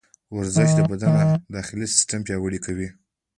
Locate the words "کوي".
2.65-2.87